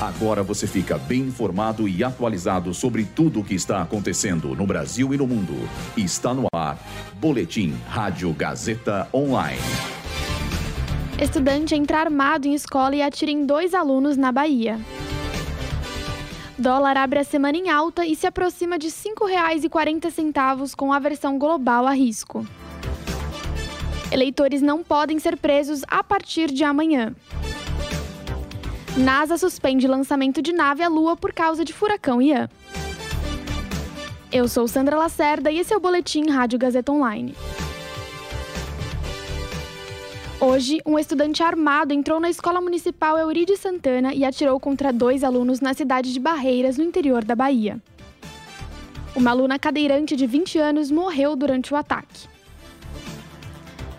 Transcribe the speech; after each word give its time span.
Agora 0.00 0.42
você 0.42 0.66
fica 0.66 0.96
bem 0.96 1.20
informado 1.20 1.86
e 1.86 2.02
atualizado 2.02 2.72
sobre 2.72 3.04
tudo 3.04 3.40
o 3.40 3.44
que 3.44 3.54
está 3.54 3.82
acontecendo 3.82 4.56
no 4.56 4.66
Brasil 4.66 5.12
e 5.12 5.18
no 5.18 5.26
mundo. 5.26 5.68
Está 5.94 6.32
no 6.32 6.46
ar. 6.54 6.78
Boletim 7.16 7.74
Rádio 7.86 8.32
Gazeta 8.32 9.06
Online. 9.12 9.60
Estudante 11.20 11.74
entra 11.74 11.98
armado 11.98 12.48
em 12.48 12.54
escola 12.54 12.96
e 12.96 13.02
atira 13.02 13.30
em 13.30 13.44
dois 13.44 13.74
alunos 13.74 14.16
na 14.16 14.32
Bahia. 14.32 14.80
Dólar 16.56 16.96
abre 16.96 17.18
a 17.18 17.24
semana 17.24 17.58
em 17.58 17.68
alta 17.68 18.06
e 18.06 18.16
se 18.16 18.26
aproxima 18.26 18.78
de 18.78 18.86
R$ 18.86 18.94
5,40 19.18 20.74
com 20.74 20.94
a 20.94 20.98
versão 20.98 21.38
global 21.38 21.86
a 21.86 21.92
risco. 21.92 22.46
Eleitores 24.10 24.62
não 24.62 24.82
podem 24.82 25.18
ser 25.18 25.36
presos 25.36 25.82
a 25.86 26.02
partir 26.02 26.50
de 26.50 26.64
amanhã. 26.64 27.14
NASA 29.00 29.38
suspende 29.38 29.88
lançamento 29.88 30.42
de 30.42 30.52
nave 30.52 30.82
à 30.82 30.88
Lua 30.88 31.16
por 31.16 31.32
causa 31.32 31.64
de 31.64 31.72
furacão 31.72 32.20
Ian. 32.20 32.50
Eu 34.30 34.46
sou 34.46 34.68
Sandra 34.68 34.98
Lacerda 34.98 35.50
e 35.50 35.58
esse 35.58 35.72
é 35.72 35.76
o 35.76 35.80
Boletim 35.80 36.28
Rádio 36.28 36.58
Gazeta 36.58 36.92
Online. 36.92 37.34
Hoje, 40.38 40.82
um 40.84 40.98
estudante 40.98 41.42
armado 41.42 41.94
entrou 41.94 42.20
na 42.20 42.28
Escola 42.28 42.60
Municipal 42.60 43.16
Euride 43.16 43.56
Santana 43.56 44.12
e 44.12 44.22
atirou 44.22 44.60
contra 44.60 44.92
dois 44.92 45.24
alunos 45.24 45.62
na 45.62 45.72
cidade 45.72 46.12
de 46.12 46.20
Barreiras, 46.20 46.76
no 46.76 46.84
interior 46.84 47.24
da 47.24 47.34
Bahia. 47.34 47.80
Uma 49.16 49.30
aluna 49.30 49.58
cadeirante 49.58 50.14
de 50.14 50.26
20 50.26 50.58
anos 50.58 50.90
morreu 50.90 51.34
durante 51.34 51.72
o 51.72 51.76
ataque. 51.76 52.28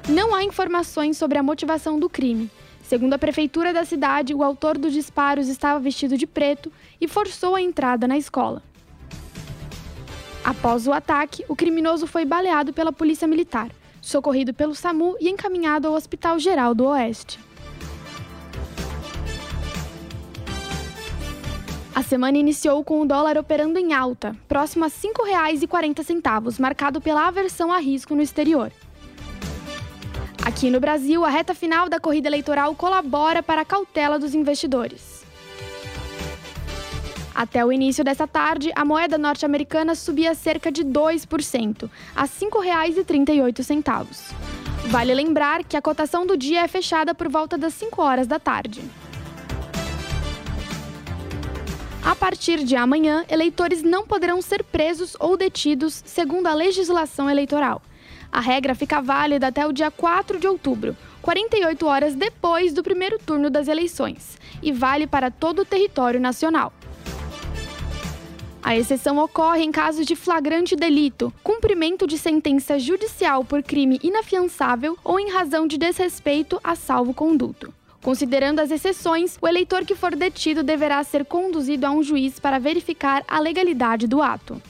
Não 0.08 0.36
há 0.36 0.44
informações 0.44 1.18
sobre 1.18 1.40
a 1.40 1.44
motivação 1.44 2.00
do 2.00 2.08
crime, 2.08 2.52
Segundo 2.92 3.14
a 3.14 3.18
prefeitura 3.18 3.72
da 3.72 3.86
cidade, 3.86 4.34
o 4.34 4.44
autor 4.44 4.78
dos 4.78 4.92
disparos 4.92 5.48
estava 5.48 5.80
vestido 5.80 6.18
de 6.18 6.28
preto 6.28 6.70
e 7.00 7.08
forçou 7.08 7.56
a 7.56 7.62
entrada 7.62 8.06
na 8.06 8.18
escola. 8.18 8.62
Após 10.44 10.88
o 10.88 10.92
ataque, 10.92 11.46
o 11.48 11.56
criminoso 11.56 12.06
foi 12.06 12.26
baleado 12.26 12.74
pela 12.74 12.92
polícia 12.92 13.26
militar, 13.26 13.72
socorrido 14.02 14.54
pelo 14.54 14.76
SAMU 14.76 15.16
e 15.22 15.30
encaminhado 15.30 15.88
ao 15.88 15.94
Hospital 15.94 16.38
Geral 16.38 16.76
do 16.76 16.88
Oeste. 16.88 17.40
A 21.96 22.04
semana 22.04 22.38
iniciou 22.38 22.84
com 22.84 23.00
o 23.02 23.08
dólar 23.08 23.38
operando 23.38 23.80
em 23.80 23.94
alta, 23.94 24.36
próximo 24.50 24.84
a 24.84 24.90
R$ 24.90 24.94
5,40, 24.94 26.60
marcado 26.60 27.00
pela 27.00 27.26
aversão 27.26 27.72
a 27.72 27.78
risco 27.78 28.14
no 28.14 28.22
exterior. 28.22 28.70
Aqui 30.44 30.72
no 30.72 30.80
Brasil, 30.80 31.24
a 31.24 31.30
reta 31.30 31.54
final 31.54 31.88
da 31.88 32.00
corrida 32.00 32.28
eleitoral 32.28 32.74
colabora 32.74 33.44
para 33.44 33.62
a 33.62 33.66
cautela 33.66 34.18
dos 34.18 34.34
investidores. 34.34 35.24
Até 37.34 37.64
o 37.64 37.72
início 37.72 38.04
dessa 38.04 38.28
tarde, 38.28 38.72
a 38.76 38.84
moeda 38.84 39.20
norte-americana 39.20 39.94
subia 39.94 40.34
cerca 40.34 40.72
de 40.72 40.84
2%, 40.84 41.88
a 42.16 42.24
R$ 42.24 42.28
5,38. 42.28 44.34
Vale 44.88 45.14
lembrar 45.14 45.64
que 45.64 45.78
a 45.78 45.82
cotação 45.82 46.26
do 46.26 46.36
dia 46.36 46.62
é 46.62 46.68
fechada 46.68 47.14
por 47.14 47.30
volta 47.30 47.56
das 47.56 47.76
5 47.76 48.02
horas 48.02 48.26
da 48.26 48.40
tarde. 48.40 48.82
A 52.04 52.16
partir 52.16 52.64
de 52.64 52.76
amanhã, 52.76 53.24
eleitores 53.30 53.84
não 53.84 54.08
poderão 54.08 54.42
ser 54.42 54.64
presos 54.64 55.16
ou 55.20 55.38
detidos 55.38 56.02
segundo 56.04 56.48
a 56.48 56.56
legislação 56.56 57.30
eleitoral. 57.30 57.80
A 58.32 58.40
regra 58.40 58.74
fica 58.74 59.02
válida 59.02 59.48
até 59.48 59.68
o 59.68 59.74
dia 59.74 59.92
4 59.92 60.40
de 60.40 60.48
outubro, 60.48 60.96
48 61.22 61.86
horas 61.86 62.16
depois 62.16 62.74
do 62.74 62.82
primeiro 62.82 63.20
turno 63.20 63.50
das 63.50 63.68
eleições, 63.68 64.38
e 64.64 64.72
vale 64.72 65.06
para 65.06 65.30
todo 65.30 65.64
o 65.64 65.66
território 65.66 66.20
nacional. 66.20 66.72
A 68.64 68.78
exceção 68.78 69.18
ocorre 69.18 69.64
em 69.64 69.72
casos 69.72 70.06
de 70.06 70.16
flagrante 70.16 70.76
delito, 70.76 71.34
cumprimento 71.44 72.06
de 72.06 72.18
sentença 72.18 72.78
judicial 72.80 73.44
por 73.44 73.64
crime 73.64 74.00
inafiançável 74.04 74.98
ou 75.04 75.20
em 75.20 75.32
razão 75.32 75.66
de 75.66 75.78
desrespeito 75.78 76.60
a 76.64 76.76
salvo-conduto. 76.76 77.74
Considerando 78.04 78.60
as 78.60 78.72
exceções, 78.72 79.38
o 79.42 79.48
eleitor 79.48 79.84
que 79.84 79.96
for 79.96 80.16
detido 80.16 80.64
deverá 80.64 81.04
ser 81.04 81.26
conduzido 81.26 81.86
a 81.86 81.92
um 81.92 82.02
juiz 82.02 82.40
para 82.40 82.60
verificar 82.60 83.24
a 83.28 83.40
legalidade 83.40 84.08
do 84.08 84.22
ato. 84.22 84.62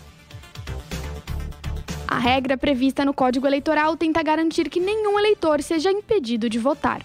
A 2.11 2.17
regra 2.17 2.57
prevista 2.57 3.05
no 3.05 3.13
Código 3.13 3.47
Eleitoral 3.47 3.95
tenta 3.95 4.22
garantir 4.22 4.69
que 4.69 4.81
nenhum 4.81 5.17
eleitor 5.17 5.61
seja 5.61 5.89
impedido 5.89 6.49
de 6.49 6.59
votar. 6.59 7.01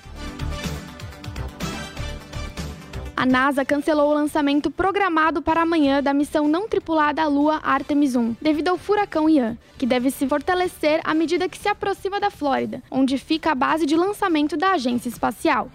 A 3.17 3.25
NASA 3.25 3.65
cancelou 3.65 4.11
o 4.11 4.15
lançamento 4.15 4.69
programado 4.69 5.41
para 5.41 5.63
amanhã 5.63 6.03
da 6.03 6.13
missão 6.13 6.49
não 6.49 6.69
tripulada 6.69 7.23
à 7.23 7.29
Lua 7.29 7.61
Artemis 7.63 8.17
1, 8.17 8.35
devido 8.43 8.67
ao 8.67 8.77
furacão 8.77 9.31
Ian, 9.31 9.57
que 9.79 9.87
deve 9.87 10.11
se 10.11 10.27
fortalecer 10.27 11.01
à 11.05 11.15
medida 11.15 11.49
que 11.49 11.57
se 11.57 11.69
aproxima 11.69 12.19
da 12.19 12.29
Flórida, 12.29 12.83
onde 12.91 13.17
fica 13.17 13.53
a 13.53 13.55
base 13.55 13.87
de 13.87 13.95
lançamento 13.95 14.57
da 14.57 14.73
agência 14.73 15.09
espacial. 15.09 15.71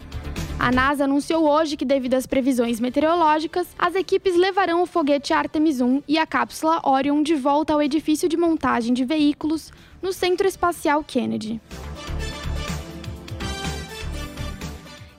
A 0.61 0.71
NASA 0.71 1.05
anunciou 1.05 1.49
hoje 1.49 1.75
que, 1.75 1.83
devido 1.83 2.13
às 2.13 2.27
previsões 2.27 2.79
meteorológicas, 2.79 3.67
as 3.79 3.95
equipes 3.95 4.35
levarão 4.35 4.83
o 4.83 4.85
foguete 4.85 5.33
Artemis 5.33 5.81
1 5.81 6.03
e 6.07 6.19
a 6.19 6.27
cápsula 6.27 6.79
Orion 6.83 7.23
de 7.23 7.33
volta 7.33 7.73
ao 7.73 7.81
edifício 7.81 8.29
de 8.29 8.37
montagem 8.37 8.93
de 8.93 9.03
veículos 9.03 9.73
no 10.03 10.13
Centro 10.13 10.47
Espacial 10.47 11.03
Kennedy. 11.03 11.59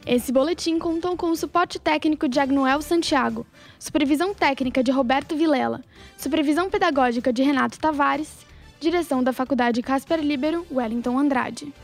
Esse 0.06 0.30
boletim 0.30 0.78
contou 0.78 1.16
com 1.16 1.32
o 1.32 1.36
suporte 1.36 1.80
técnico 1.80 2.28
de 2.28 2.38
Agnoel 2.38 2.80
Santiago, 2.80 3.44
supervisão 3.80 4.32
técnica 4.32 4.80
de 4.80 4.92
Roberto 4.92 5.34
Vilela, 5.34 5.82
supervisão 6.16 6.70
pedagógica 6.70 7.32
de 7.32 7.42
Renato 7.42 7.80
Tavares, 7.80 8.46
direção 8.78 9.24
da 9.24 9.32
Faculdade 9.32 9.82
Casper 9.82 10.20
Libero, 10.20 10.64
Wellington 10.70 11.18
Andrade. 11.18 11.74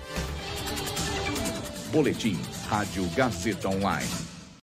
Boletim 1.90 2.38
Rádio 2.68 3.04
Gazeta 3.16 3.68
Online. 3.68 4.27